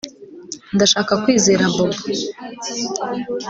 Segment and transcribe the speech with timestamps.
[0.75, 2.01] Ndashaka kwizera Bobo